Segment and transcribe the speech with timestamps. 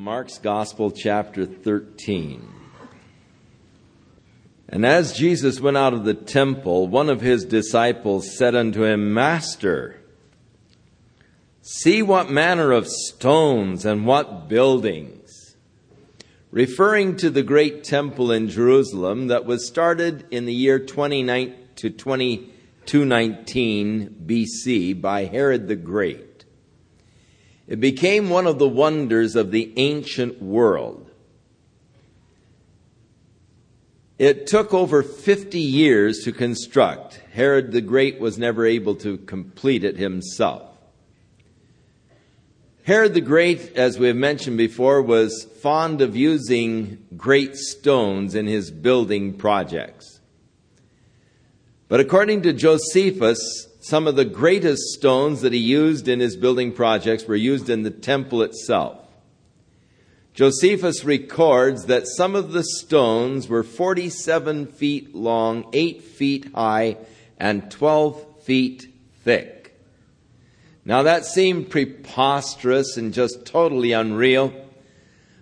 [0.00, 2.48] Mark's Gospel, chapter 13.
[4.66, 9.12] And as Jesus went out of the temple, one of his disciples said unto him,
[9.12, 10.00] Master,
[11.60, 15.54] see what manner of stones and what buildings.
[16.50, 21.90] Referring to the great temple in Jerusalem that was started in the year 29 to
[21.90, 26.29] 2219 BC by Herod the Great.
[27.70, 31.08] It became one of the wonders of the ancient world.
[34.18, 37.22] It took over 50 years to construct.
[37.32, 40.68] Herod the Great was never able to complete it himself.
[42.82, 48.48] Herod the Great, as we have mentioned before, was fond of using great stones in
[48.48, 50.20] his building projects.
[51.86, 56.70] But according to Josephus, some of the greatest stones that he used in his building
[56.70, 58.98] projects were used in the temple itself.
[60.34, 66.98] Josephus records that some of the stones were 47 feet long, 8 feet high,
[67.38, 68.86] and 12 feet
[69.24, 69.78] thick.
[70.84, 74.52] Now that seemed preposterous and just totally unreal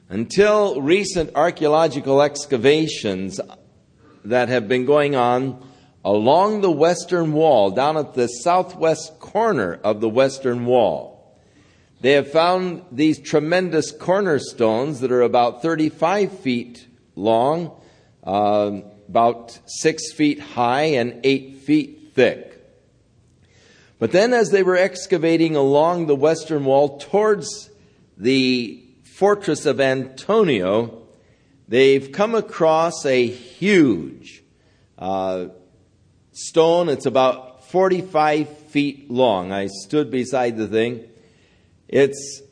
[0.08, 3.40] until recent archaeological excavations
[4.24, 5.67] that have been going on
[6.08, 11.38] along the western wall, down at the southwest corner of the western wall.
[12.00, 17.78] They have found these tremendous cornerstones that are about 35 feet long,
[18.24, 22.58] uh, about six feet high, and eight feet thick.
[23.98, 27.68] But then, as they were excavating along the western wall towards
[28.16, 30.88] the fortress of Antonia,
[31.68, 34.42] they've come across a huge
[34.98, 35.48] uh,
[36.38, 36.88] stone.
[36.88, 39.52] It's about 45 feet long.
[39.52, 41.08] I stood beside the thing.
[41.88, 42.42] It's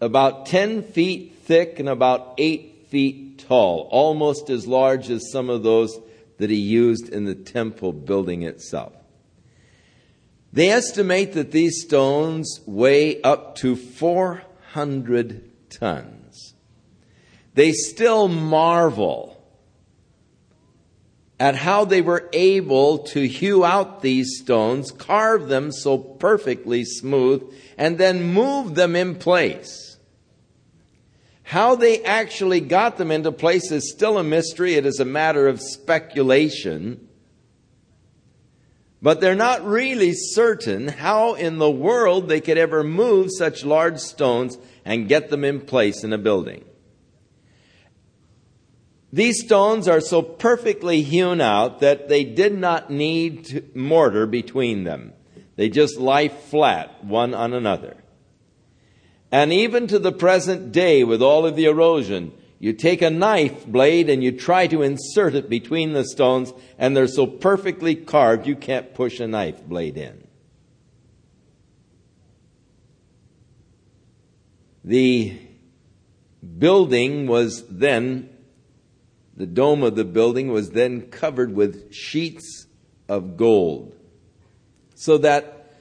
[0.00, 5.62] about 10 feet thick and about 8 feet tall, almost as large as some of
[5.62, 5.98] those
[6.38, 8.92] that he used in the temple building itself.
[10.52, 16.54] They estimate that these stones weigh up to 400 tons.
[17.54, 19.37] They still marvel
[21.40, 27.42] at how they were able to hew out these stones, carve them so perfectly smooth,
[27.76, 29.96] and then move them in place.
[31.44, 34.74] How they actually got them into place is still a mystery.
[34.74, 37.08] It is a matter of speculation.
[39.00, 43.98] But they're not really certain how in the world they could ever move such large
[43.98, 46.64] stones and get them in place in a building.
[49.12, 55.14] These stones are so perfectly hewn out that they did not need mortar between them.
[55.56, 57.96] They just lie flat one on another.
[59.32, 63.66] And even to the present day, with all of the erosion, you take a knife
[63.66, 68.46] blade and you try to insert it between the stones, and they're so perfectly carved
[68.46, 70.26] you can't push a knife blade in.
[74.84, 75.38] The
[76.58, 78.30] building was then
[79.38, 82.66] the dome of the building was then covered with sheets
[83.08, 83.94] of gold.
[84.96, 85.72] So that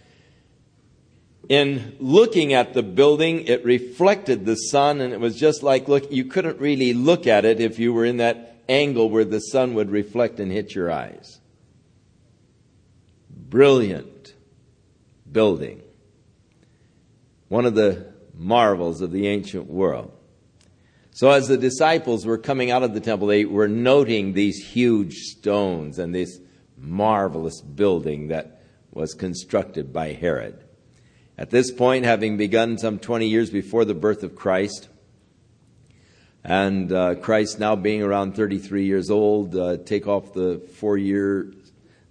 [1.49, 6.11] in looking at the building, it reflected the sun, and it was just like look,
[6.11, 9.73] you couldn't really look at it if you were in that angle where the sun
[9.73, 11.39] would reflect and hit your eyes.
[13.31, 14.35] Brilliant
[15.31, 15.81] building.
[17.47, 20.16] One of the marvels of the ancient world.
[21.17, 25.15] So as the disciples were coming out of the temple, they were noting these huge
[25.15, 26.39] stones and this
[26.77, 28.61] marvelous building that
[28.91, 30.63] was constructed by Herod.
[31.35, 34.89] At this point, having begun some 20 years before the birth of Christ,
[36.43, 41.51] and uh, Christ now being around 33 years old, uh, take off the four year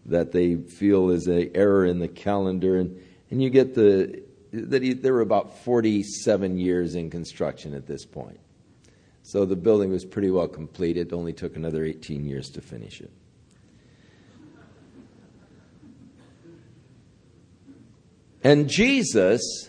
[0.06, 3.00] that they feel is an error in the calendar, and,
[3.30, 8.04] and you get the that he, there were about 47 years in construction at this
[8.04, 8.40] point.
[9.26, 11.08] So the building was pretty well completed.
[11.08, 13.10] It only took another 18 years to finish it.
[18.44, 19.68] And Jesus,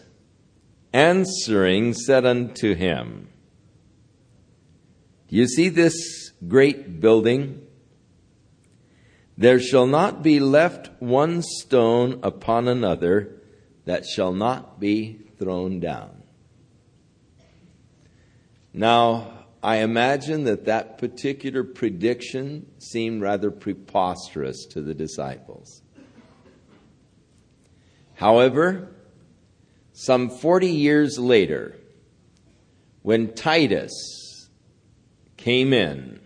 [0.94, 3.30] answering, said unto him,
[5.28, 7.66] Do you see this great building?
[9.40, 13.42] There shall not be left one stone upon another
[13.86, 16.22] that shall not be thrown down.
[18.72, 19.37] Now,
[19.68, 25.81] I imagine that that particular prediction seemed rather preposterous to the disciples.
[28.14, 28.96] However,
[29.92, 31.75] some 40 years later,
[33.02, 34.48] when Titus
[35.36, 36.22] came in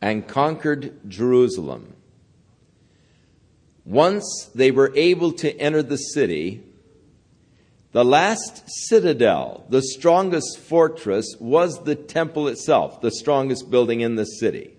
[0.00, 1.96] and conquered Jerusalem,
[3.84, 6.62] once they were able to enter the city,
[7.94, 14.24] the last citadel, the strongest fortress, was the temple itself, the strongest building in the
[14.24, 14.74] city.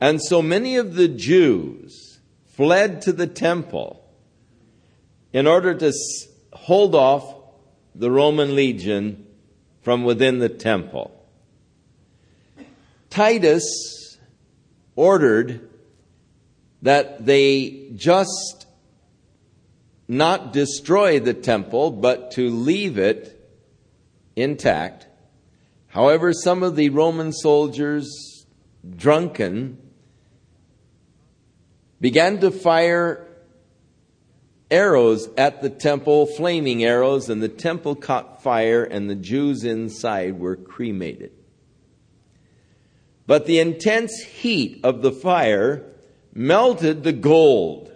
[0.00, 4.02] And so many of the Jews fled to the temple
[5.34, 5.92] in order to
[6.54, 7.34] hold off
[7.94, 9.26] the Roman legion
[9.82, 11.12] from within the temple.
[13.10, 14.16] Titus
[14.96, 15.68] ordered
[16.80, 18.59] that they just
[20.10, 23.48] not destroy the temple, but to leave it
[24.34, 25.06] intact.
[25.86, 28.44] However, some of the Roman soldiers,
[28.96, 29.78] drunken,
[32.00, 33.24] began to fire
[34.68, 40.40] arrows at the temple, flaming arrows, and the temple caught fire, and the Jews inside
[40.40, 41.30] were cremated.
[43.28, 45.86] But the intense heat of the fire
[46.34, 47.92] melted the gold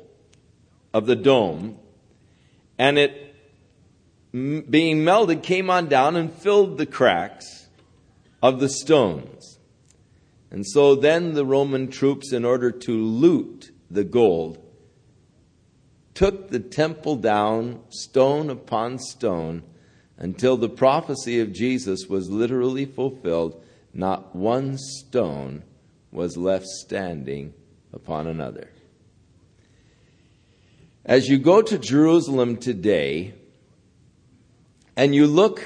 [0.93, 1.81] of the dome,
[2.79, 3.35] and it,
[4.33, 7.69] being melted, came on down and filled the cracks
[8.43, 9.59] of the stones.
[10.51, 14.59] And so then the Roman troops, in order to loot the gold,
[16.15, 19.63] took the temple down stone upon stone
[20.17, 23.65] until the prophecy of Jesus was literally fulfilled.
[23.93, 25.65] Not one stone
[26.13, 27.55] was left standing
[27.93, 28.71] upon another.
[31.07, 33.35] As you go to Jerusalem today
[34.97, 35.63] and you look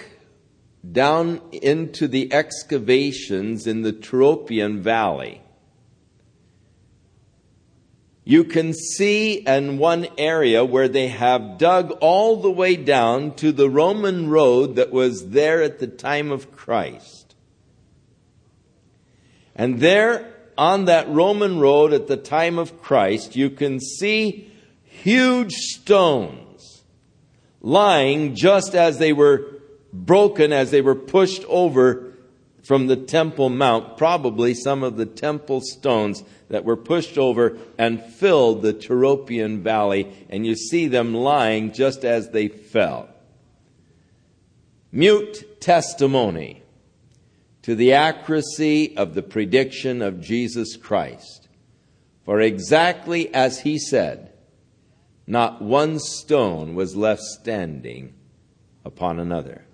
[0.90, 5.40] down into the excavations in the Tyropoeon Valley,
[8.24, 13.52] you can see in one area where they have dug all the way down to
[13.52, 17.36] the Roman road that was there at the time of Christ.
[19.54, 24.48] And there on that Roman road at the time of Christ, you can see
[25.02, 26.82] huge stones
[27.60, 29.46] lying just as they were
[29.92, 32.08] broken, as they were pushed over
[32.62, 38.02] from the Temple Mount, probably some of the temple stones that were pushed over and
[38.02, 43.08] filled the Tyropoeon Valley, and you see them lying just as they fell.
[44.92, 46.62] Mute testimony
[47.62, 51.48] to the accuracy of the prediction of Jesus Christ.
[52.24, 54.32] For exactly as he said,
[55.28, 58.14] not one stone was left standing
[58.82, 59.66] upon another.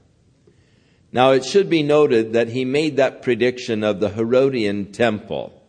[1.12, 5.62] Now it should be noted that he made that prediction of the Herodian temple.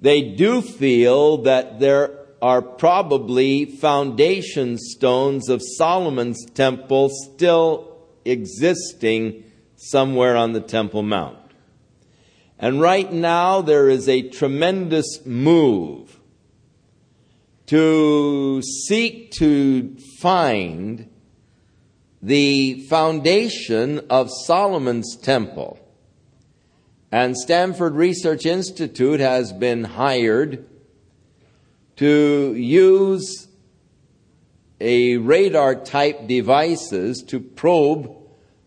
[0.00, 9.44] They do feel that there are probably foundation stones of Solomon's temple still existing
[9.76, 11.36] somewhere on the Temple Mount.
[12.58, 16.09] And right now there is a tremendous move
[17.70, 21.08] to seek to find
[22.20, 25.78] the foundation of Solomon's temple.
[27.12, 30.68] And Stanford Research Institute has been hired
[31.94, 33.46] to use
[34.80, 38.16] a radar type devices to probe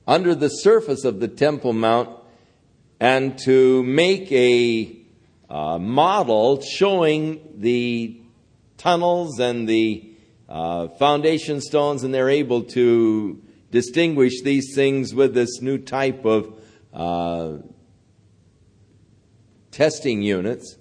[0.07, 2.09] under the surface of the Temple Mount
[3.01, 4.97] and to make a
[5.49, 8.21] uh, model showing the
[8.83, 10.13] tunnels and the
[10.49, 16.53] uh, foundation stones, and they're able to distinguish these things with this new type of
[16.93, 17.57] uh,
[19.71, 20.77] testing units.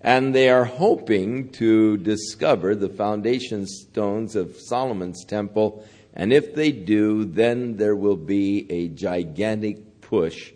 [0.00, 5.84] And they are hoping to discover the foundation stones of Solomon's temple
[6.14, 10.52] and if they do, then there will be a gigantic push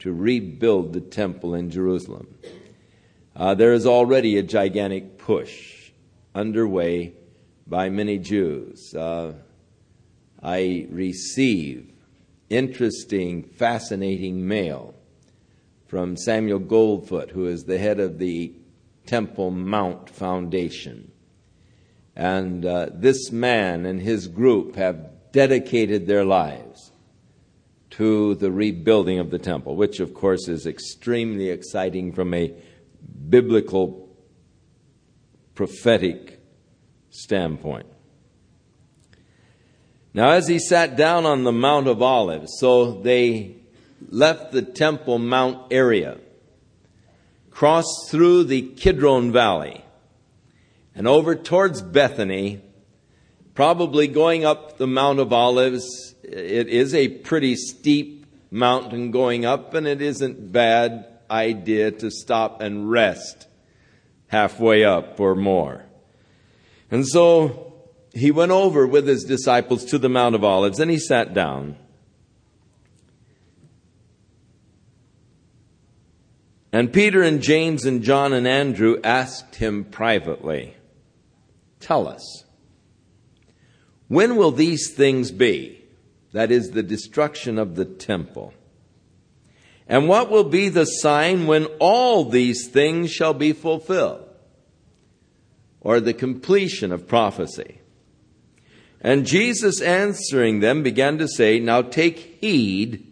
[0.00, 2.28] to rebuild the temple in Jerusalem.
[3.34, 5.77] Uh, there is already a gigantic push
[6.38, 7.12] underway
[7.66, 8.94] by many Jews.
[8.94, 9.34] Uh,
[10.42, 11.92] I receive
[12.48, 14.94] interesting, fascinating mail
[15.86, 18.52] from Samuel Goldfoot, who is the head of the
[19.06, 21.10] Temple Mount Foundation.
[22.14, 26.92] And uh, this man and his group have dedicated their lives
[27.90, 32.52] to the rebuilding of the temple, which, of course, is extremely exciting from a
[33.28, 34.07] biblical,
[35.58, 36.38] prophetic
[37.10, 37.84] standpoint.
[40.14, 43.56] Now, as he sat down on the Mount of Olives, so they
[44.08, 46.18] left the Temple Mount area,
[47.50, 49.84] crossed through the Kidron Valley,
[50.94, 52.60] and over towards Bethany,
[53.56, 56.14] probably going up the Mount of Olives.
[56.22, 62.60] It is a pretty steep mountain going up, and it isn't bad idea to stop
[62.60, 63.47] and rest
[64.28, 65.84] halfway up or more.
[66.90, 67.74] And so
[68.14, 71.76] he went over with his disciples to the Mount of Olives and he sat down.
[76.72, 80.76] And Peter and James and John and Andrew asked him privately,
[81.80, 82.44] Tell us,
[84.08, 85.82] when will these things be?
[86.32, 88.52] That is, the destruction of the temple.
[89.88, 94.28] And what will be the sign when all these things shall be fulfilled?
[95.80, 97.80] Or the completion of prophecy.
[99.00, 103.06] And Jesus answering them began to say, Now take heed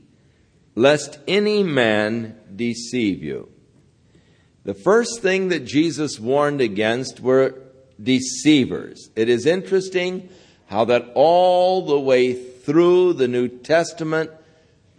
[0.75, 3.49] lest any man deceive you.
[4.65, 7.63] The first thing that Jesus warned against were
[8.03, 9.11] deceivers.
[9.17, 10.29] It is interesting
[10.67, 14.31] how that all the way through the New Testament,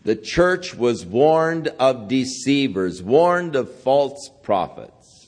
[0.08, 5.28] the church was warned of deceivers, warned of false prophets.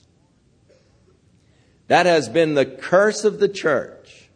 [1.87, 4.29] That has been the curse of the church.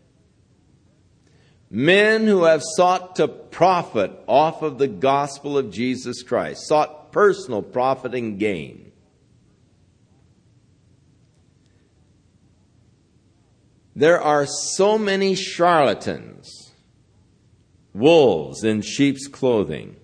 [1.70, 7.62] Men who have sought to profit off of the gospel of Jesus Christ, sought personal
[7.62, 8.92] profit and gain.
[13.96, 16.74] There are so many charlatans,
[17.94, 19.96] wolves in sheep's clothing.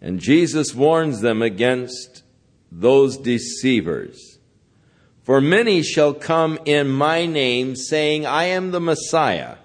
[0.00, 2.22] And Jesus warns them against
[2.70, 4.38] those deceivers.
[5.22, 9.56] For many shall come in my name, saying, I am the Messiah,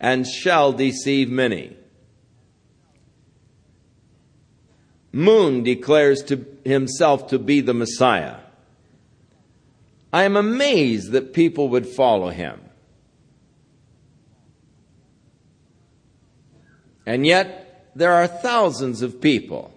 [0.00, 1.76] and shall deceive many.
[5.12, 8.36] Moon declares to himself to be the Messiah.
[10.12, 12.60] I am amazed that people would follow him.
[17.04, 19.72] And yet, there are thousands of people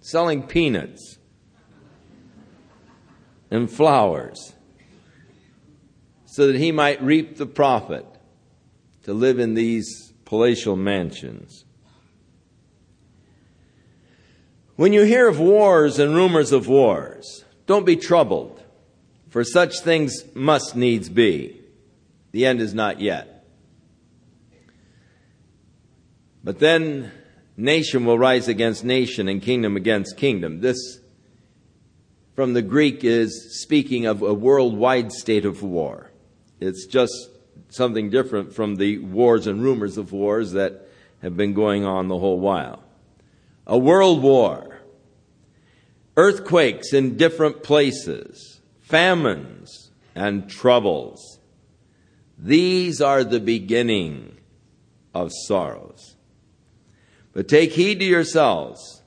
[0.00, 1.18] selling peanuts
[3.50, 4.54] and flowers
[6.26, 8.06] so that he might reap the profit
[9.04, 11.64] to live in these palatial mansions.
[14.76, 18.62] When you hear of wars and rumors of wars, don't be troubled
[19.28, 21.60] for such things must needs be.
[22.32, 23.31] The end is not yet.
[26.44, 27.12] But then
[27.56, 30.60] nation will rise against nation and kingdom against kingdom.
[30.60, 31.00] This,
[32.34, 36.10] from the Greek, is speaking of a worldwide state of war.
[36.60, 37.12] It's just
[37.68, 40.88] something different from the wars and rumors of wars that
[41.22, 42.82] have been going on the whole while.
[43.66, 44.80] A world war.
[46.16, 51.38] Earthquakes in different places famines and troubles.
[52.36, 54.36] These are the beginning
[55.14, 56.11] of sorrows.
[57.32, 59.02] But take heed to yourselves,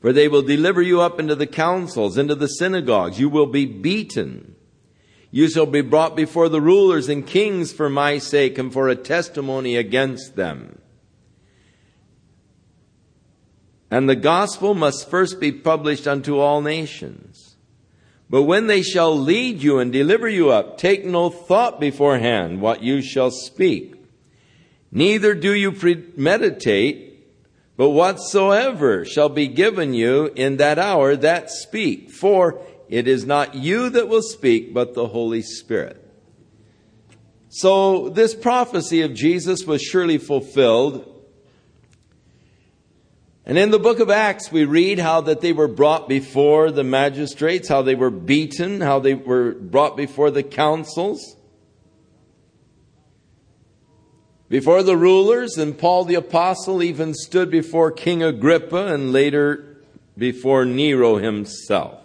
[0.00, 3.18] for they will deliver you up into the councils, into the synagogues.
[3.18, 4.56] You will be beaten.
[5.30, 8.96] You shall be brought before the rulers and kings for my sake and for a
[8.96, 10.80] testimony against them.
[13.90, 17.56] And the gospel must first be published unto all nations.
[18.28, 22.82] But when they shall lead you and deliver you up, take no thought beforehand what
[22.82, 23.96] you shall speak.
[24.92, 27.09] Neither do you premeditate,
[27.80, 32.10] but whatsoever shall be given you in that hour, that speak.
[32.10, 32.60] For
[32.90, 35.96] it is not you that will speak, but the Holy Spirit.
[37.48, 41.06] So this prophecy of Jesus was surely fulfilled
[43.46, 46.84] and in the book of Acts, we read how that they were brought before the
[46.84, 51.34] magistrates, how they were beaten, how they were brought before the councils,
[54.50, 59.78] before the rulers, and Paul the apostle even stood before King Agrippa and later
[60.18, 61.98] before Nero himself.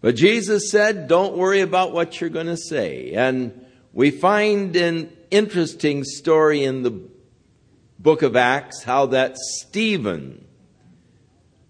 [0.00, 3.12] But Jesus said, don't worry about what you're going to say.
[3.14, 7.02] And we find an interesting story in the
[7.98, 10.46] book of Acts how that Stephen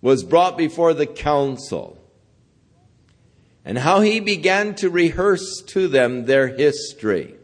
[0.02, 1.98] was brought before the council
[3.68, 7.34] and how he began to rehearse to them their history.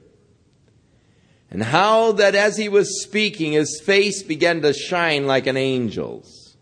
[1.51, 6.57] And how that as he was speaking, his face began to shine like an angel's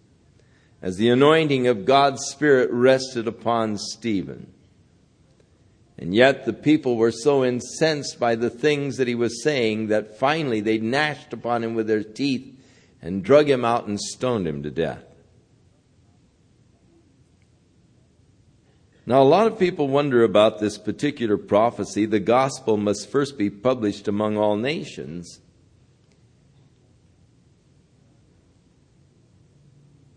[0.83, 4.53] as the anointing of God's Spirit rested upon Stephen.
[5.97, 10.19] And yet the people were so incensed by the things that he was saying that
[10.19, 12.53] finally they gnashed upon him with their teeth
[13.01, 15.05] and drug him out and stoned him to death.
[19.05, 22.07] Now, a lot of people wonder about this particular prophecy.
[22.07, 25.41] The gospel must first be published among all nations.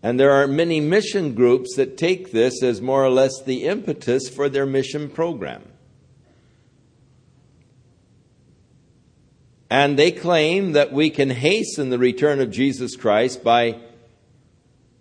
[0.03, 4.29] And there are many mission groups that take this as more or less the impetus
[4.29, 5.63] for their mission program.
[9.67, 13.79] And they claim that we can hasten the return of Jesus Christ by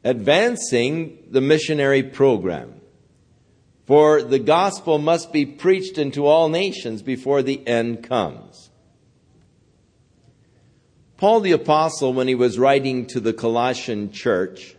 [0.02, 2.80] advancing the missionary program.
[3.86, 8.70] For the gospel must be preached into all nations before the end comes.
[11.18, 14.74] Paul the Apostle, when he was writing to the Colossian church,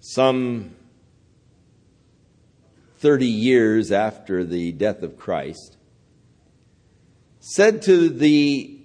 [0.00, 0.74] some
[2.98, 5.76] 30 years after the death of Christ,
[7.38, 8.80] said to the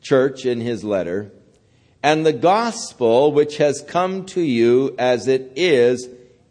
[0.00, 1.32] church in his letter,
[2.02, 6.08] And the gospel which has come to you as it is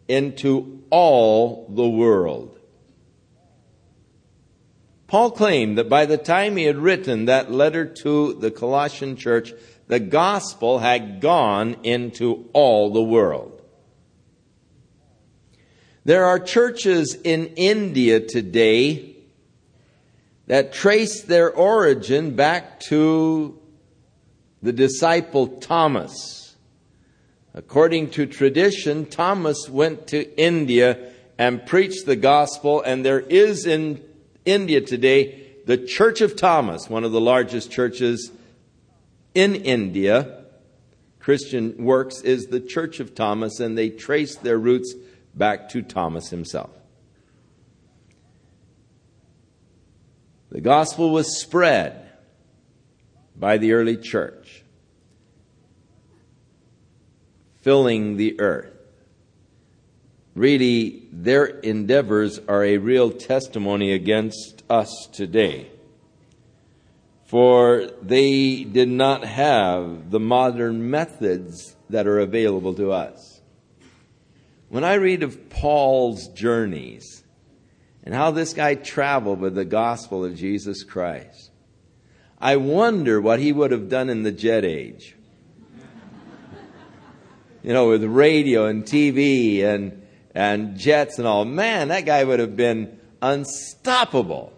[0.10, 2.60] into all the world.
[5.08, 9.54] Paul claimed that by the time he had written that letter to the Colossian church,
[9.88, 13.62] the gospel had gone into all the world.
[16.06, 19.16] There are churches in India today
[20.48, 23.60] that trace their origin back to
[24.62, 26.49] the disciple Thomas.
[27.54, 34.04] According to tradition, Thomas went to India and preached the gospel, and there is in
[34.46, 38.32] India today the Church of Thomas, one of the largest churches
[39.34, 40.46] in India.
[41.20, 44.94] Christian Works is the Church of Thomas, and they trace their roots
[45.34, 46.72] back to Thomas himself.
[50.52, 52.10] The gospel was spread
[53.36, 54.39] by the early church
[57.62, 58.74] filling the earth.
[60.36, 65.70] Really, their endeavors are a real testimony against us today.
[67.26, 73.42] For they did not have the modern methods that are available to us.
[74.70, 77.24] When I read of Paul's journeys
[78.04, 81.52] and how this guy traveled with the gospel of Jesus Christ,
[82.40, 85.16] I wonder what he would have done in the jet age
[87.64, 91.46] you know, with radio and TV and, and jets and all.
[91.46, 94.54] Man, that guy would have been unstoppable.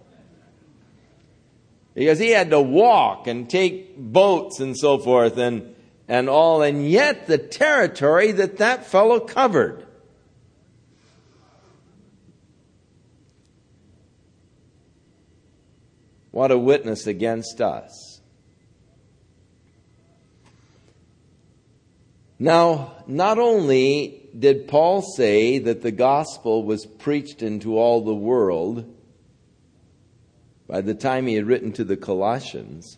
[1.94, 5.76] Because he had to walk and take boats and so forth and,
[6.08, 9.86] and all, and yet the territory that that fellow covered.
[16.32, 18.11] What a witness against us.
[22.42, 28.92] Now, not only did Paul say that the gospel was preached into all the world
[30.68, 32.98] by the time he had written to the Colossians,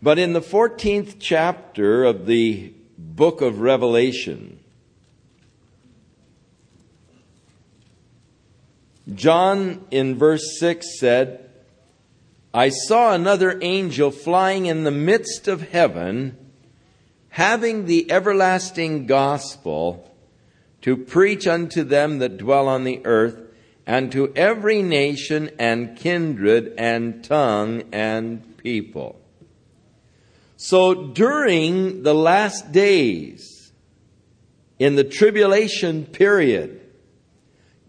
[0.00, 4.60] but in the 14th chapter of the book of Revelation,
[9.14, 11.50] John in verse 6 said,
[12.54, 16.38] I saw another angel flying in the midst of heaven
[17.34, 20.08] having the everlasting gospel
[20.80, 23.42] to preach unto them that dwell on the earth,
[23.84, 29.20] and to every nation and kindred and tongue and people.
[30.56, 33.72] So during the last days,
[34.78, 36.88] in the tribulation period,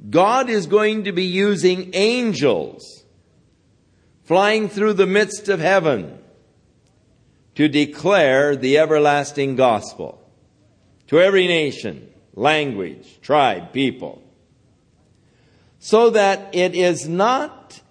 [0.09, 3.03] God is going to be using angels
[4.23, 6.17] flying through the midst of heaven
[7.55, 10.21] to declare the everlasting gospel
[11.07, 14.21] to every nation, language, tribe, people.
[15.79, 17.81] So that it is not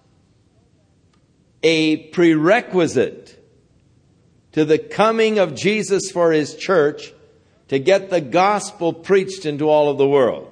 [1.62, 3.42] a prerequisite
[4.52, 7.12] to the coming of Jesus for his church
[7.68, 10.50] to get the gospel preached into all of the world.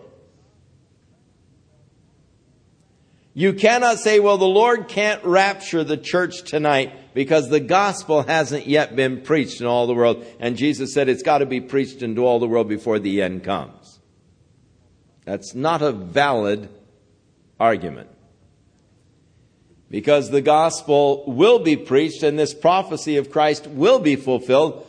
[3.35, 8.67] You cannot say, well, the Lord can't rapture the church tonight because the gospel hasn't
[8.67, 10.25] yet been preached in all the world.
[10.41, 13.45] And Jesus said it's got to be preached into all the world before the end
[13.45, 14.01] comes.
[15.25, 16.69] That's not a valid
[17.61, 18.09] argument.
[19.91, 24.87] Because the gospel will be preached and this prophecy of Christ will be fulfilled,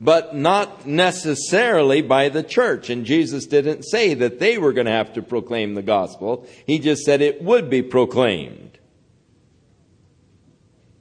[0.00, 2.90] but not necessarily by the church.
[2.90, 6.46] And Jesus didn't say that they were going to have to proclaim the gospel.
[6.66, 8.78] He just said it would be proclaimed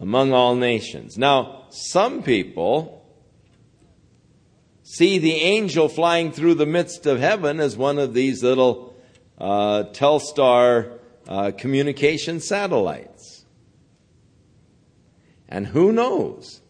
[0.02, 1.16] among all nations.
[1.16, 3.06] Now, some people
[4.84, 8.96] see the angel flying through the midst of heaven as one of these little
[9.38, 13.46] uh, Telstar uh, communication satellites.
[15.48, 16.62] And who knows?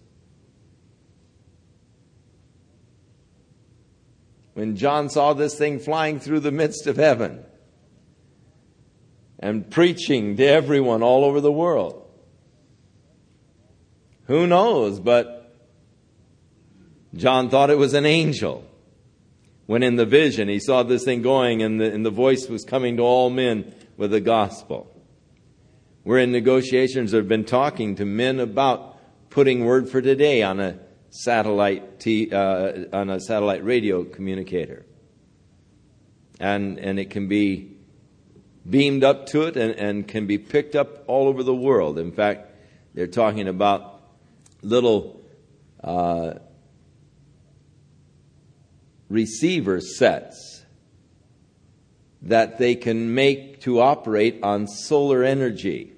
[4.54, 7.46] When John saw this thing flying through the midst of heaven
[9.40, 12.01] and preaching to everyone all over the world.
[14.32, 15.02] Who knows?
[15.02, 15.54] But
[17.14, 18.66] John thought it was an angel.
[19.66, 22.64] When in the vision he saw this thing going and the, and the voice was
[22.64, 24.90] coming to all men with the gospel.
[26.06, 28.98] We're in negotiations, have been talking to men about
[29.30, 34.86] putting word for today on a satellite t- uh, on a satellite radio communicator,
[36.40, 37.76] and and it can be
[38.68, 42.00] beamed up to it and, and can be picked up all over the world.
[42.00, 42.50] In fact,
[42.94, 43.91] they're talking about
[44.62, 45.22] little
[45.84, 46.34] uh,
[49.10, 50.66] receiver sets
[52.22, 55.94] that they can make to operate on solar energy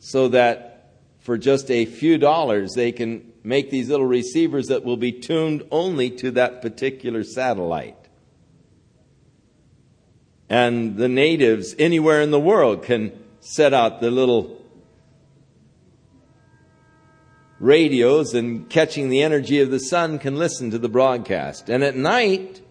[0.00, 4.96] so that for just a few dollars they can make these little receivers that will
[4.96, 7.96] be tuned only to that particular satellite.
[10.48, 14.59] And the natives anywhere in the world can set out the little
[17.60, 21.68] radios and catching the energy of the sun can listen to the broadcast.
[21.68, 22.62] And at night,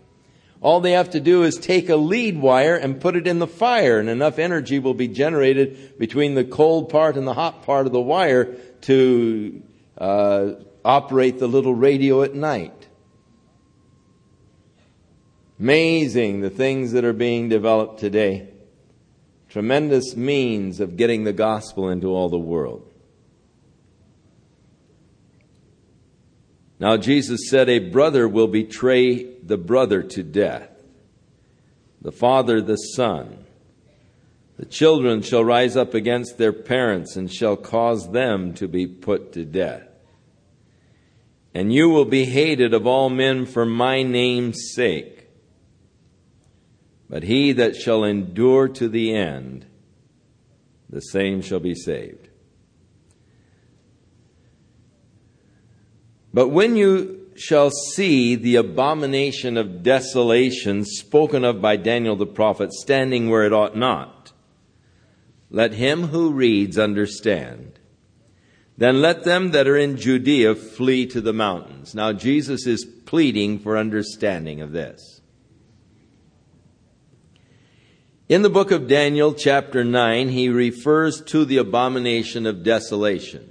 [0.62, 3.48] all they have to do is take a lead wire and put it in the
[3.48, 7.86] fire, and enough energy will be generated between the cold part and the hot part
[7.86, 9.62] of the wire to
[9.98, 10.52] uh,
[10.84, 12.88] operate the little radio at night.
[15.60, 18.50] Amazing the things that are being developed today.
[19.50, 22.89] Tremendous means of getting the gospel into all the world.
[26.80, 30.70] Now, Jesus said, A brother will betray the brother to death,
[32.02, 33.46] the father the son.
[34.58, 39.34] The children shall rise up against their parents and shall cause them to be put
[39.34, 39.84] to death.
[41.54, 45.28] And you will be hated of all men for my name's sake.
[47.10, 49.66] But he that shall endure to the end,
[50.90, 52.29] the same shall be saved.
[56.34, 62.74] But when you shall see the abomination of desolation spoken of by Daniel the prophet
[62.74, 64.34] standing where it ought not,
[65.50, 67.80] let him who reads understand.
[68.78, 71.96] Then let them that are in Judea flee to the mountains.
[71.96, 75.22] Now Jesus is pleading for understanding of this.
[78.30, 83.49] In the book of Daniel, chapter 9, he refers to the abomination of desolation.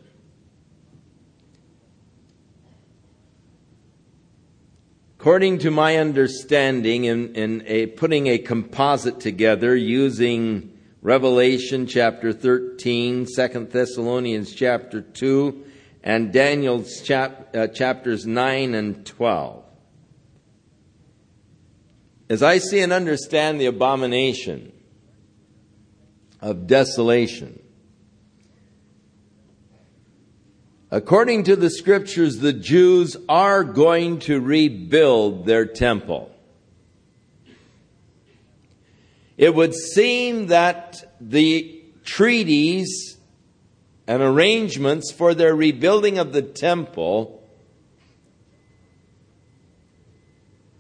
[5.29, 13.27] According to my understanding, in, in a, putting a composite together using Revelation chapter 13,
[13.27, 15.67] 2 Thessalonians chapter 2,
[16.03, 19.65] and Daniel's chap, uh, chapters 9 and 12.
[22.31, 24.73] As I see and understand the abomination
[26.41, 27.61] of desolation,
[30.91, 36.35] According to the scriptures, the Jews are going to rebuild their temple.
[39.37, 43.19] It would seem that the treaties
[44.07, 47.47] and arrangements for their rebuilding of the temple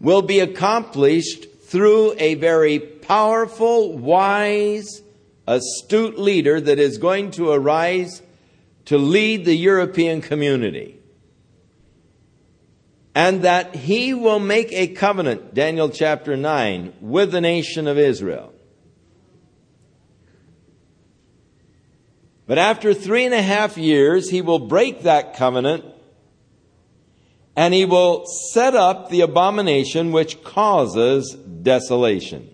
[0.00, 5.02] will be accomplished through a very powerful, wise,
[5.46, 8.22] astute leader that is going to arise
[8.88, 10.98] to lead the European community.
[13.14, 18.54] And that he will make a covenant, Daniel chapter 9, with the nation of Israel.
[22.46, 25.84] But after three and a half years, he will break that covenant
[27.54, 32.48] and he will set up the abomination which causes desolation.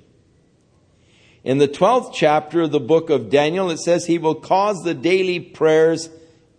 [1.44, 4.94] In the 12th chapter of the book of Daniel, it says he will cause the
[4.94, 6.08] daily prayers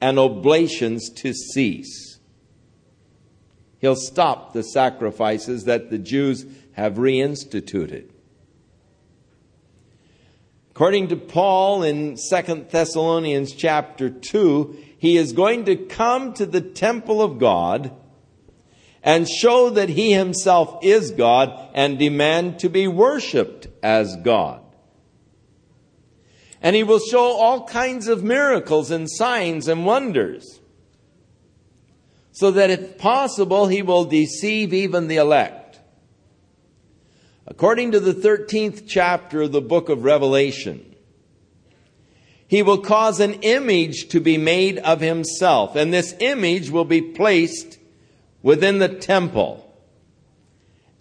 [0.05, 2.19] and oblations to cease.
[3.79, 8.11] He'll stop the sacrifices that the Jews have reinstituted.
[10.69, 16.61] According to Paul in 2 Thessalonians chapter 2, he is going to come to the
[16.61, 17.91] temple of God
[19.01, 24.64] and show that he himself is God and demand to be worshiped as God.
[26.65, 30.59] And he will show all kinds of miracles and signs and wonders.
[32.35, 35.79] so that if possible, he will deceive even the elect.
[37.47, 40.95] According to the 13th chapter of the book of Revelation,
[42.45, 47.01] he will cause an image to be made of himself, and this image will be
[47.01, 47.79] placed
[48.41, 49.73] within the temple.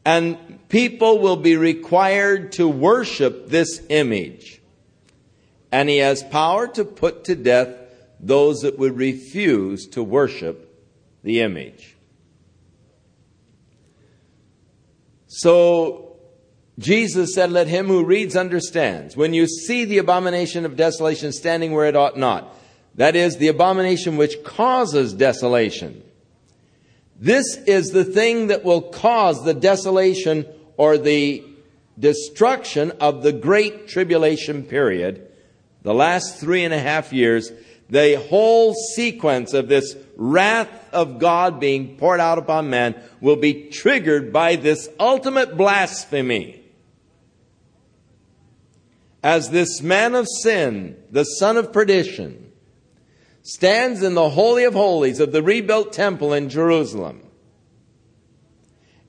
[0.05, 4.54] And people will be required to worship this image.
[5.74, 7.74] And he has power to put to death
[8.20, 10.72] those that would refuse to worship
[11.24, 11.96] the image.
[15.26, 16.14] So
[16.78, 19.16] Jesus said, Let him who reads understands.
[19.16, 22.56] When you see the abomination of desolation standing where it ought not,
[22.94, 26.04] that is, the abomination which causes desolation.
[27.18, 31.44] This is the thing that will cause the desolation or the
[31.98, 35.32] destruction of the great tribulation period,
[35.85, 37.53] the last three and a half years,
[37.88, 43.68] the whole sequence of this wrath of God being poured out upon man will be
[43.68, 46.61] triggered by this ultimate blasphemy.
[49.23, 52.53] As this man of sin, the son of perdition,
[53.42, 57.20] stands in the Holy of Holies of the rebuilt temple in Jerusalem,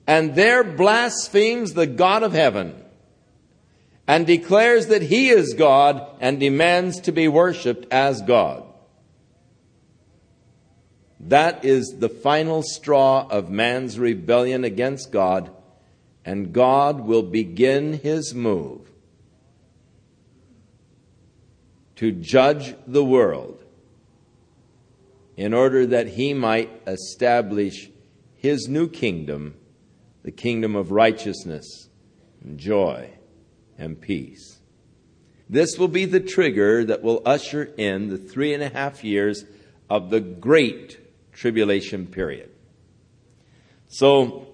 [0.06, 2.82] and there blasphemes the God of heaven,
[4.08, 8.62] and declares that he is God and demands to be worshiped as God.
[11.18, 15.50] That is the final straw of man's rebellion against God,
[16.24, 18.88] and God will begin his move
[21.96, 23.64] to judge the world
[25.36, 27.90] in order that he might establish
[28.36, 29.56] his new kingdom,
[30.22, 31.88] the kingdom of righteousness
[32.42, 33.15] and joy
[33.78, 34.58] and peace.
[35.48, 39.44] This will be the trigger that will usher in the three and a half years
[39.88, 40.98] of the great
[41.32, 42.50] tribulation period.
[43.88, 44.48] So,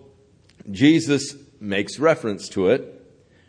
[0.71, 3.01] Jesus makes reference to it.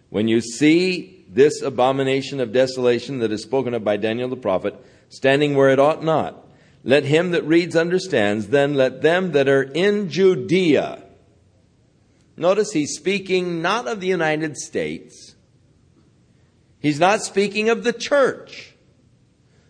[0.10, 4.76] When you see this abomination of desolation that is spoken of by Daniel the prophet
[5.10, 6.48] standing where it ought not,
[6.84, 11.04] let him that reads understands, then let them that are in Judea.
[12.36, 15.33] Notice he's speaking not of the United States.
[16.84, 18.76] He's not speaking of the church.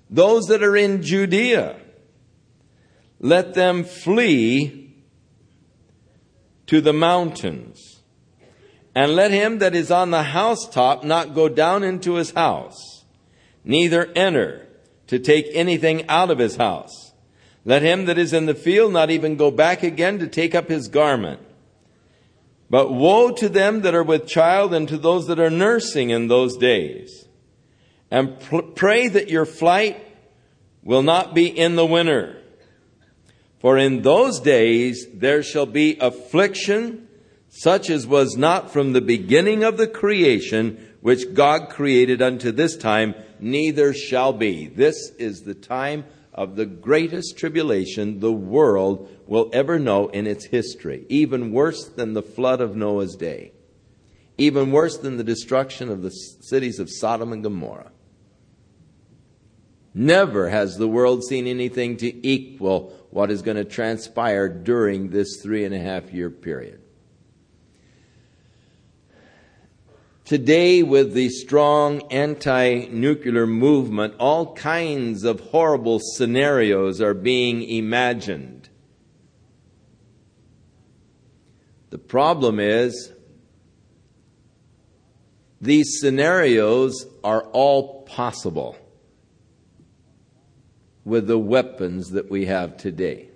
[0.10, 1.80] Those that are in Judea
[3.20, 4.96] let them flee
[6.66, 8.02] to the mountains.
[8.96, 13.06] And let him that is on the housetop not go down into his house,
[13.64, 14.68] neither enter
[15.08, 17.14] to take anything out of his house.
[17.64, 20.68] Let him that is in the field not even go back again to take up
[20.68, 21.40] his garment.
[22.74, 26.28] But woe to them that are with child and to those that are nursing in
[26.28, 27.28] those days.
[28.10, 28.40] And
[28.74, 30.04] pray that your flight
[30.84, 32.44] will not be in the winter
[33.64, 37.08] for in those days there shall be affliction
[37.48, 42.76] such as was not from the beginning of the creation which God created unto this
[42.76, 44.68] time, neither shall be.
[44.68, 50.46] This is the time of the greatest tribulation the world will ever know in its
[50.46, 53.52] history, even worse than the flood of Noah's day,
[54.38, 57.92] even worse than the destruction of the cities of Sodom and Gomorrah.
[59.94, 65.40] Never has the world seen anything to equal what is going to transpire during this
[65.42, 66.83] three and a half year period.
[70.34, 78.68] Today, with the strong anti nuclear movement, all kinds of horrible scenarios are being imagined.
[81.92, 83.12] The problem is,
[85.62, 88.76] these scenarios are all possible
[91.06, 93.30] with the weapons that we have today.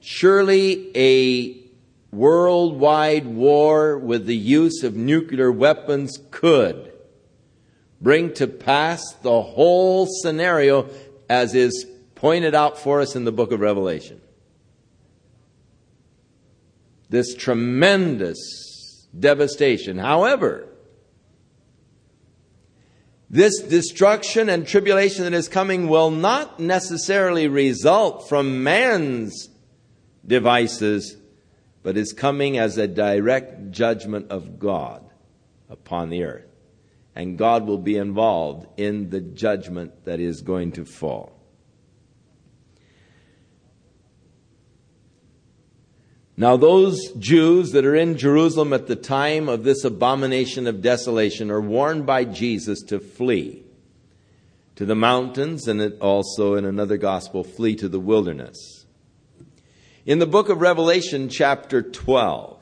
[0.00, 1.61] Surely a
[2.12, 6.92] worldwide war with the use of nuclear weapons could
[8.00, 10.88] bring to pass the whole scenario
[11.28, 14.20] as is pointed out for us in the book of Revelation.
[17.08, 19.98] This tremendous devastation.
[19.98, 20.68] However,
[23.30, 29.48] this destruction and tribulation that is coming will not necessarily result from man's
[30.26, 31.16] devices,
[31.82, 35.04] but is coming as a direct judgment of God
[35.68, 36.46] upon the earth.
[37.14, 41.38] And God will be involved in the judgment that is going to fall.
[46.36, 51.50] Now, those Jews that are in Jerusalem at the time of this abomination of desolation
[51.50, 53.64] are warned by Jesus to flee
[54.76, 58.81] to the mountains and it also in another gospel, flee to the wilderness.
[60.04, 62.58] In the book of Revelation, chapter 12,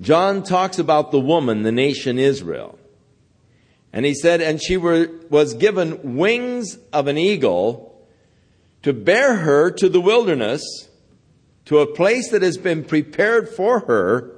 [0.00, 2.76] John talks about the woman, the nation Israel.
[3.92, 8.04] And he said, and she were, was given wings of an eagle
[8.82, 10.88] to bear her to the wilderness,
[11.66, 14.34] to a place that has been prepared for her,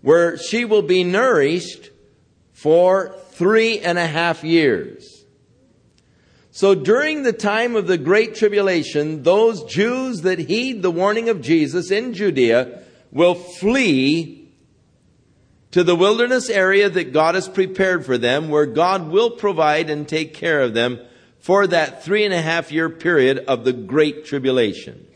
[0.00, 1.90] where she will be nourished
[2.52, 5.17] for three and a half years.
[6.58, 11.40] So during the time of the Great Tribulation, those Jews that heed the warning of
[11.40, 14.50] Jesus in Judea will flee
[15.70, 20.08] to the wilderness area that God has prepared for them, where God will provide and
[20.08, 20.98] take care of them
[21.38, 25.06] for that three and a half year period of the Great Tribulation.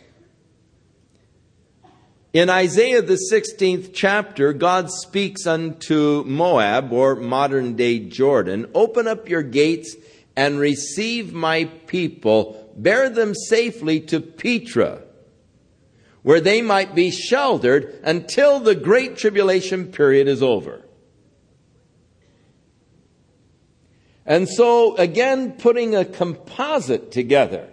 [2.33, 9.28] In Isaiah, the 16th chapter, God speaks unto Moab, or modern day Jordan, open up
[9.28, 9.96] your gates
[10.36, 15.02] and receive my people, bear them safely to Petra,
[16.22, 20.82] where they might be sheltered until the great tribulation period is over.
[24.24, 27.68] And so, again, putting a composite together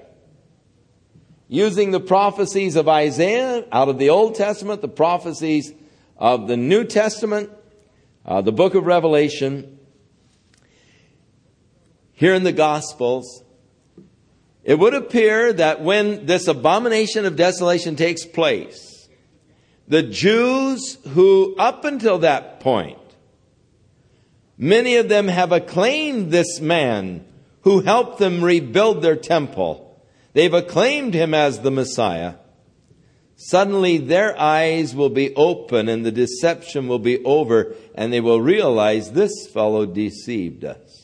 [1.48, 5.72] using the prophecies of Isaiah out of the Old Testament, the prophecies
[6.18, 7.50] of the New Testament,
[8.26, 9.79] uh, the book of Revelation,
[12.20, 13.44] here in the Gospels,
[14.64, 19.10] it would appear that when this abomination of desolation takes place,
[19.88, 23.00] the Jews who, up until that point,
[24.58, 27.26] many of them have acclaimed this man
[27.62, 29.90] who helped them rebuild their temple
[30.34, 32.36] They've acclaimed him as the Messiah.
[33.36, 38.42] Suddenly their eyes will be open and the deception will be over and they will
[38.42, 40.99] realize this fellow deceived us.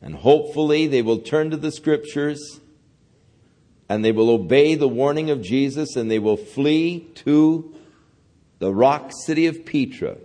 [0.00, 2.60] And hopefully they will turn to the scriptures
[3.88, 7.74] and they will obey the warning of Jesus and they will flee to
[8.58, 10.18] the rock city of Petra.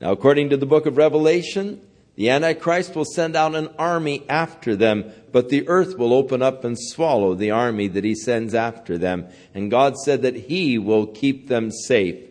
[0.00, 1.80] Now, according to the book of Revelation,
[2.16, 6.64] the Antichrist will send out an army after them, but the earth will open up
[6.64, 9.28] and swallow the army that he sends after them.
[9.54, 12.22] And God said that he will keep them safe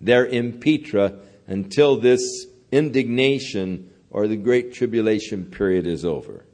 [0.00, 6.44] there in Petra until this indignation or the great tribulation period is over.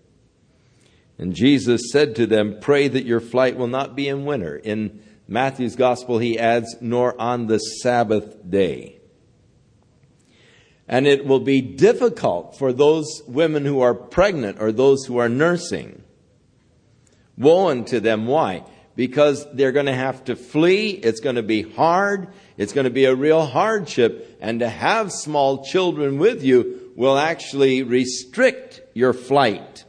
[1.19, 4.57] And Jesus said to them, Pray that your flight will not be in winter.
[4.57, 8.99] In Matthew's gospel, he adds, nor on the Sabbath day.
[10.87, 15.29] And it will be difficult for those women who are pregnant or those who are
[15.31, 16.03] nursing.
[17.39, 18.27] Woe unto them.
[18.27, 18.65] Why?
[18.95, 20.91] Because they're going to have to flee.
[20.91, 22.29] It's going to be hard.
[22.59, 24.37] It's going to be a real hardship.
[24.41, 29.85] And to have small children with you will actually restrict your flight.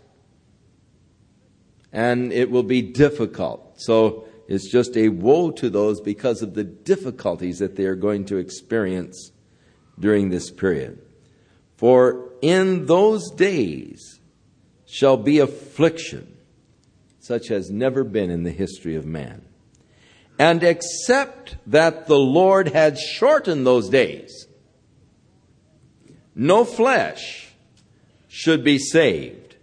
[1.91, 3.79] And it will be difficult.
[3.81, 8.25] So it's just a woe to those because of the difficulties that they are going
[8.25, 9.31] to experience
[9.99, 11.01] during this period.
[11.77, 14.19] For in those days
[14.85, 16.37] shall be affliction,
[17.19, 19.45] such as never been in the history of man.
[20.37, 24.44] And except that the Lord had shortened those days,
[26.35, 27.53] no flesh
[28.27, 29.55] should be saved,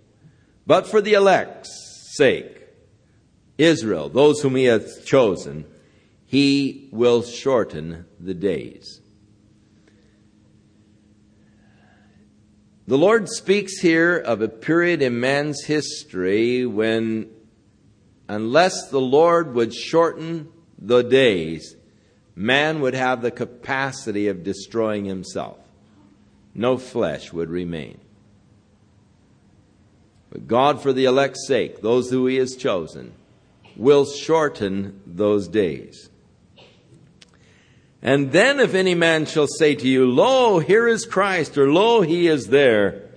[0.67, 2.67] but for the elect's sake,
[3.59, 5.67] Israel, those whom he hath chosen,
[6.25, 9.01] he will shorten the days.
[12.87, 17.31] The Lord speaks here of a period in man's history when,
[18.29, 21.77] unless the Lord would shorten the days,
[22.35, 25.62] man would have the capacity of destroying himself.
[26.55, 27.99] No flesh would remain.
[30.31, 33.13] But God, for the elect's sake, those who He has chosen,
[33.77, 36.11] will shorten those days.
[38.03, 42.01] And then if any man shall say to you, Lo, here is Christ, or Lo,
[42.01, 43.09] he is there,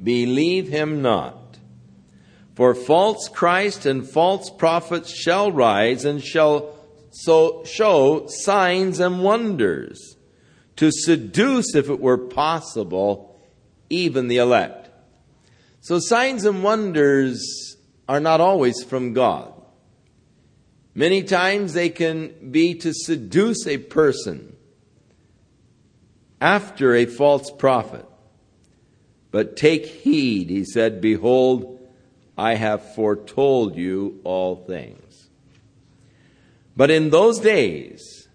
[0.00, 1.58] believe him not.
[2.54, 6.74] For false Christ and false prophets shall rise and shall
[7.10, 10.16] so show signs and wonders
[10.78, 13.36] to seduce, if it were possible,
[13.90, 14.88] even the elect.
[15.80, 17.76] So signs and wonders
[18.08, 19.52] are not always from God.
[20.94, 24.56] Many times they can be to seduce a person
[26.40, 28.06] after a false prophet.
[29.32, 31.80] But take heed, he said, Behold,
[32.36, 35.28] I have foretold you all things.
[36.76, 38.28] But in those days,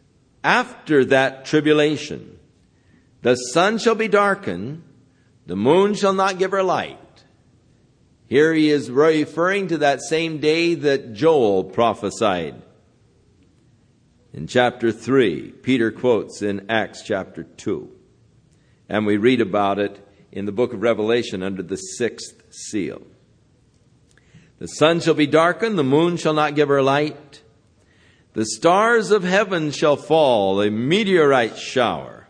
[0.43, 2.32] after that tribulation,
[3.23, 4.83] the sun shall be darkened,
[5.47, 6.97] the moon shall not give her light
[8.27, 12.61] Here he is referring to that same day that Joel prophesied.
[14.33, 17.89] In chapter 3, Peter quotes in Acts chapter 2.
[18.89, 23.03] And we read about it in the book of Revelation under the sixth seal.
[24.57, 27.41] The sun shall be darkened, the moon shall not give her light.
[28.33, 32.22] The stars of heaven shall fall, a meteorite shower,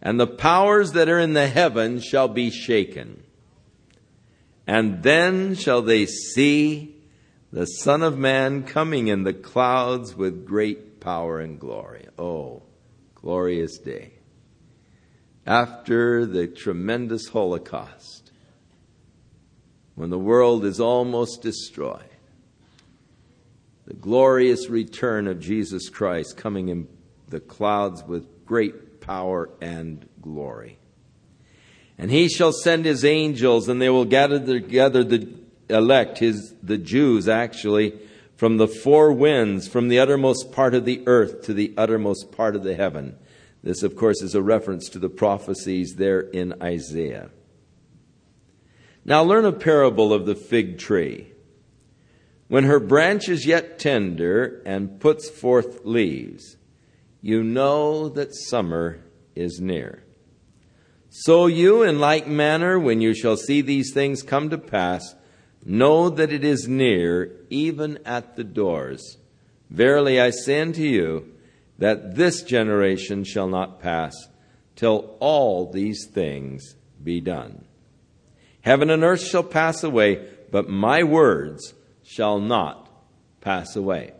[0.00, 3.22] and the powers that are in the heavens shall be shaken.
[4.66, 6.94] And then shall they see
[7.52, 12.06] the Son of Man coming in the clouds with great power and glory.
[12.18, 12.62] Oh,
[13.14, 14.12] glorious day.
[15.46, 18.30] After the tremendous Holocaust,
[19.94, 22.02] when the world is almost destroyed,
[23.86, 26.86] the glorious return of Jesus Christ coming in
[27.28, 30.78] the clouds with great power and glory.
[31.96, 35.32] And he shall send his angels, and they will gather together the
[35.70, 37.98] elect, his, the Jews actually,
[38.36, 42.54] from the four winds, from the uttermost part of the earth to the uttermost part
[42.54, 43.16] of the heaven.
[43.62, 47.30] This, of course, is a reference to the prophecies there in Isaiah.
[49.06, 51.32] Now learn a parable of the fig tree.
[52.48, 56.57] When her branch is yet tender and puts forth leaves,
[57.20, 59.00] you know that summer
[59.34, 60.04] is near.
[61.10, 65.14] So you, in like manner, when you shall see these things come to pass,
[65.64, 69.16] know that it is near, even at the doors.
[69.70, 71.32] Verily I say unto you,
[71.78, 74.14] that this generation shall not pass
[74.76, 77.64] till all these things be done.
[78.60, 82.88] Heaven and earth shall pass away, but my words shall not
[83.40, 84.12] pass away.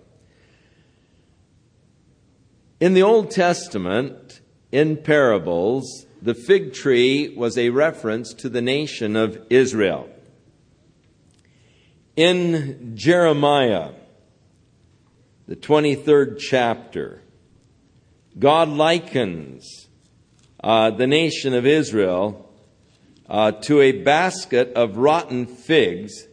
[2.81, 9.17] In the Old Testament, in parables, the fig tree was a reference to the nation
[9.17, 10.09] of Israel.
[12.15, 13.91] In Jeremiah,
[15.49, 17.23] the 23rd chapter,
[18.39, 19.89] God likens
[20.63, 22.49] uh, the nation of Israel
[23.29, 26.29] uh, to a basket of rotten figs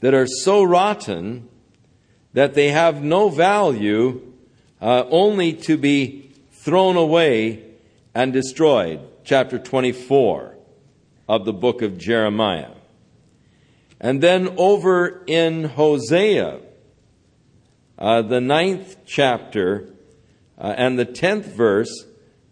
[0.00, 1.48] that are so rotten
[2.34, 4.33] that they have no value,
[4.84, 7.64] uh, only to be thrown away
[8.14, 9.00] and destroyed.
[9.24, 10.54] Chapter 24
[11.26, 12.72] of the book of Jeremiah.
[13.98, 16.60] And then over in Hosea,
[17.98, 19.88] uh, the ninth chapter
[20.58, 22.04] uh, and the tenth verse,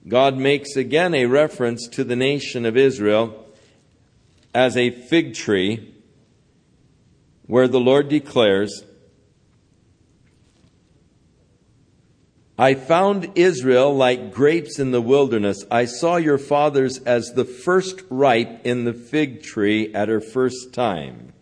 [0.08, 3.44] God makes again a reference to the nation of Israel
[4.54, 5.94] as a fig tree,
[7.46, 8.84] where the Lord declares,
[12.62, 15.64] I found Israel like grapes in the wilderness.
[15.68, 20.72] I saw your fathers as the first ripe in the fig tree at her first
[20.72, 21.32] time.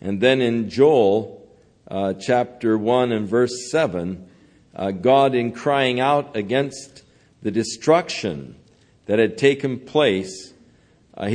[0.00, 1.48] And then in Joel
[1.86, 4.28] uh, chapter 1 and verse 7,
[4.74, 7.04] uh, God, in crying out against
[7.40, 8.56] the destruction
[9.06, 10.54] that had taken place
[11.16, 11.30] uh,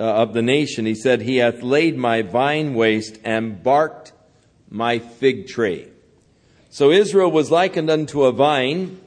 [0.00, 4.10] uh, of the nation, he said, He hath laid my vine waste and barked
[4.68, 5.86] my fig tree.
[6.78, 9.00] So Israel was likened unto a vine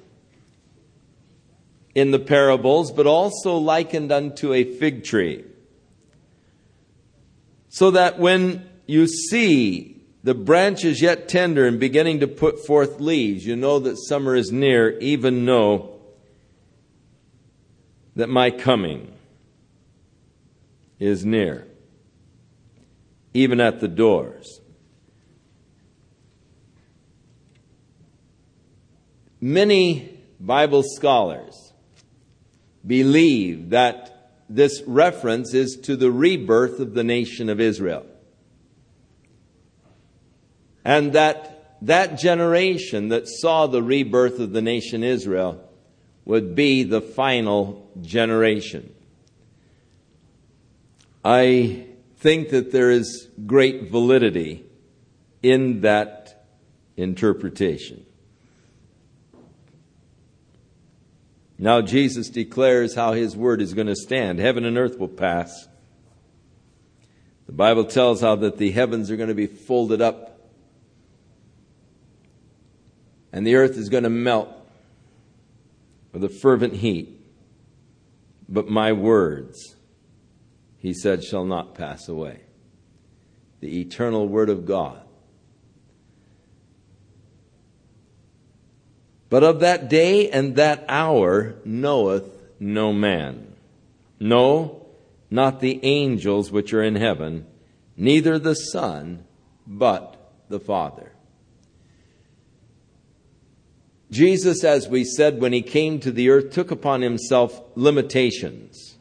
[1.96, 5.46] in the parables, but also likened unto a fig tree.
[7.70, 13.46] So that when you see the branches yet tender and beginning to put forth leaves,
[13.46, 15.98] you know that summer is near, even know
[18.18, 19.14] that my coming
[21.00, 21.66] is near,
[23.34, 24.61] even at the doors.
[29.42, 31.74] Many Bible scholars
[32.86, 38.06] believe that this reference is to the rebirth of the nation of Israel.
[40.86, 45.68] And that that generation that saw the rebirth of the nation Israel
[46.26, 48.94] would be the final generation.
[51.26, 51.88] I
[52.18, 54.66] think that there is great validity
[55.42, 56.46] in that
[56.96, 58.06] interpretation.
[61.62, 64.40] Now Jesus declares how his word is going to stand.
[64.40, 65.68] Heaven and earth will pass.
[67.46, 70.40] The Bible tells how that the heavens are going to be folded up
[73.32, 74.50] and the earth is going to melt
[76.12, 77.22] with a fervent heat.
[78.50, 79.76] But my words,
[80.80, 82.42] he said, shall not pass away.
[83.60, 85.01] The eternal word of God
[89.32, 92.30] But of that day and that hour knoweth
[92.60, 93.56] no man.
[94.20, 94.86] No,
[95.32, 97.48] not the angels which are in heaven,
[97.96, 99.24] neither the Son,
[99.66, 101.14] but the Father.
[104.12, 108.98] Jesus, as we said, when he came to the earth, took upon himself limitations.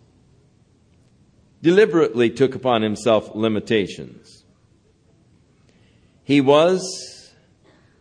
[1.60, 4.44] Deliberately took upon himself limitations.
[6.22, 7.19] He was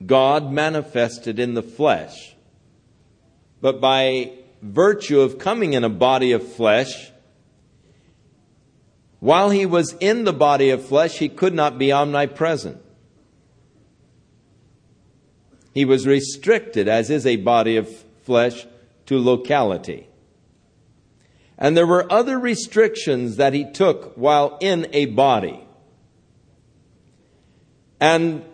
[0.06, 2.36] God manifested in the flesh.
[3.62, 4.32] But by
[4.62, 7.12] virtue of coming in a body of flesh,
[9.20, 12.82] while he was in the body of flesh, he could not be omnipresent.
[15.74, 17.90] He was restricted, as is a body of
[18.24, 18.66] flesh,
[19.08, 20.08] to locality.
[21.58, 25.60] And there were other restrictions that he took while in a body.
[28.00, 28.46] And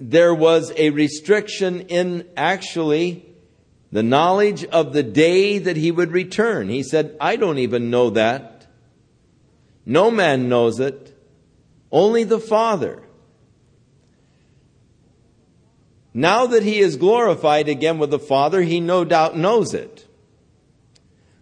[0.00, 3.26] there was a restriction in actually
[3.92, 6.68] the knowledge of the day that he would return.
[6.68, 8.66] He said, I don't even know that.
[9.84, 11.16] No man knows it,
[11.90, 13.02] only the Father.
[16.14, 20.06] Now that he is glorified again with the Father, he no doubt knows it.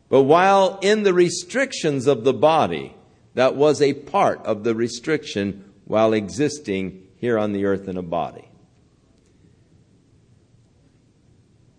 [0.08, 2.94] But while in the restrictions of the body,
[3.34, 8.02] that was a part of the restriction while existing here on the earth in a
[8.02, 8.47] body.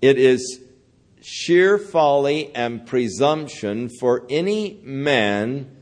[0.01, 0.61] It is
[1.21, 5.75] sheer folly and presumption for any man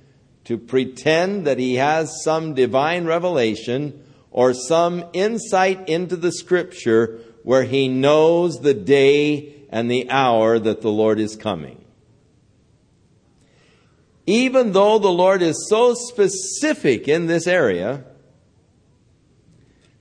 [0.45, 7.63] to pretend that he has some divine revelation or some insight into the scripture where
[7.63, 11.84] he knows the day and the hour that the Lord is coming.
[14.26, 18.03] Even though the Lord is so specific in this area,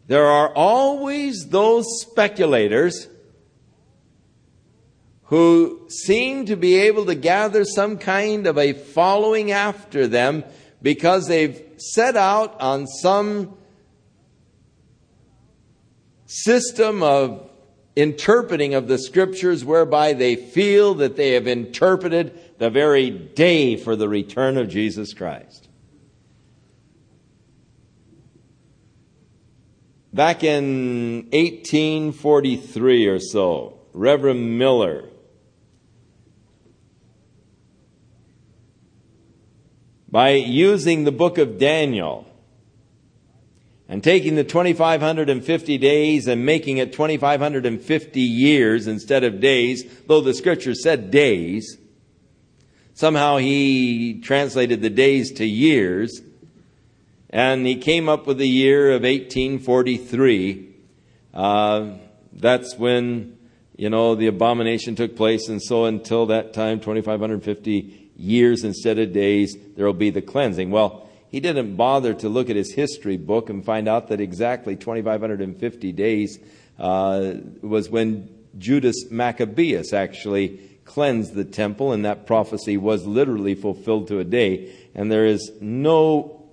[0.09, 3.09] there are always those speculators
[5.27, 10.45] who seem to be able to gather some kind of a following after them
[10.81, 13.57] because they've set out on some
[16.27, 17.51] system of
[17.97, 23.97] interpreting of the scriptures whereby they feel that they have interpreted the very day for
[23.97, 25.69] the return of Jesus Christ.
[30.13, 35.05] Back in 1843 or so, Reverend Miller
[40.09, 42.27] by using the book of Daniel
[43.89, 50.35] and taking the 2550 days and making it 2550 years instead of days, though the
[50.35, 51.79] scripture said days.
[52.95, 56.21] Somehow he translated the days to years
[57.31, 60.75] and he came up with the year of 1843.
[61.35, 61.91] Uh,
[62.33, 63.37] that's when,
[63.77, 69.13] you know, the abomination took place and so until that time, 2550 years instead of
[69.13, 70.71] days, there will be the cleansing.
[70.71, 74.77] Well, he didn't bother to look at his history book and find out that exactly
[74.77, 76.39] 2,550 days
[76.79, 84.09] uh, was when Judas Maccabeus actually cleansed the temple, and that prophecy was literally fulfilled
[84.09, 84.73] to a day.
[84.95, 86.45] And there is no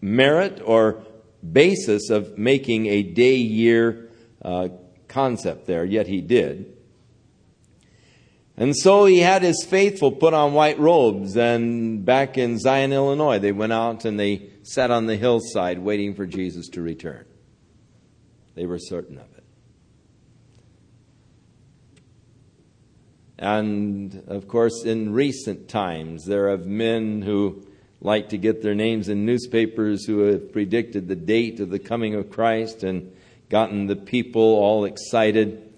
[0.00, 1.04] merit or
[1.52, 4.08] basis of making a day year
[4.40, 4.68] uh,
[5.08, 6.76] concept there, yet he did.
[8.56, 13.38] And so he had his faithful put on white robes, and back in Zion, Illinois,
[13.38, 17.24] they went out and they sat on the hillside waiting for Jesus to return.
[18.54, 19.44] They were certain of it.
[23.38, 27.66] And of course, in recent times, there have men who
[28.00, 32.14] like to get their names in newspapers who have predicted the date of the coming
[32.14, 33.12] of Christ and
[33.48, 35.71] gotten the people all excited.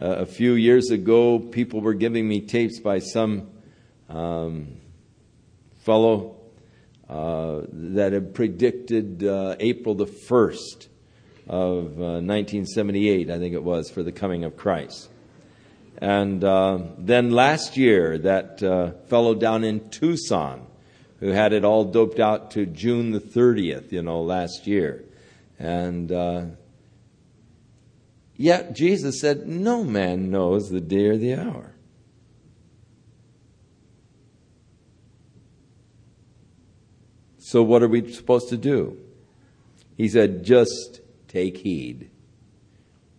[0.00, 3.48] Uh, a few years ago, people were giving me tapes by some
[4.08, 4.76] um,
[5.82, 6.36] fellow
[7.08, 10.88] uh, that had predicted uh, April the 1st
[11.46, 15.10] of 1978, uh, I think it was, for the coming of Christ.
[15.98, 20.66] And uh, then last year, that uh, fellow down in Tucson,
[21.20, 25.04] who had it all doped out to June the 30th, you know, last year.
[25.56, 26.10] And
[28.36, 31.74] Yet Jesus said, No man knows the day or the hour.
[37.38, 38.98] So, what are we supposed to do?
[39.96, 42.10] He said, Just take heed,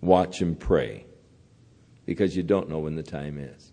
[0.01, 1.05] watch and pray,
[2.05, 3.71] because you don't know when the time is.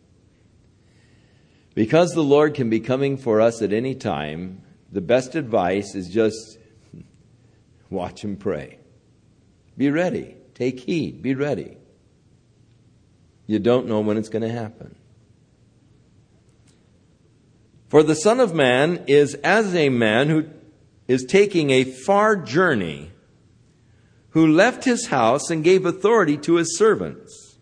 [1.75, 4.63] Because the Lord can be coming for us at any time,
[4.93, 6.59] the best advice is just
[7.91, 8.79] watch and pray.
[9.77, 10.37] Be ready.
[10.55, 11.77] Take heed, be ready.
[13.47, 14.97] You don't know when it's going to happen.
[17.89, 20.49] For the Son of Man is as a man who
[21.09, 23.13] is taking a far journey
[24.33, 27.59] who left his house and gave authority to his servants,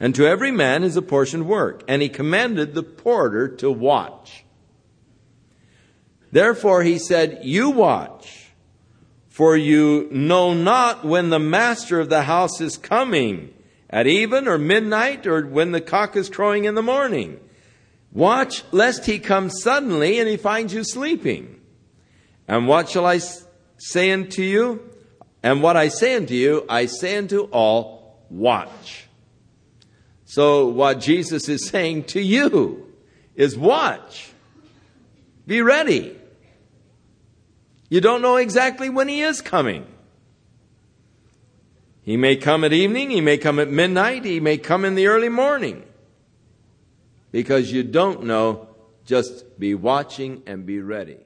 [0.00, 1.84] and to every man his apportioned work.
[1.86, 4.44] And he commanded the porter to watch.
[6.32, 8.43] Therefore he said, You watch,
[9.34, 13.52] for you know not when the master of the house is coming,
[13.90, 17.40] at even or midnight, or when the cock is crowing in the morning.
[18.12, 21.60] Watch lest he come suddenly and he finds you sleeping.
[22.46, 23.18] And what shall I
[23.76, 24.88] say unto you?
[25.42, 29.06] And what I say unto you, I say unto all, watch.
[30.26, 32.92] So what Jesus is saying to you
[33.34, 34.30] is watch.
[35.44, 36.20] Be ready.
[37.94, 39.86] You don't know exactly when he is coming.
[42.02, 45.06] He may come at evening, he may come at midnight, he may come in the
[45.06, 45.84] early morning.
[47.30, 48.66] Because you don't know,
[49.04, 51.18] just be watching and be ready.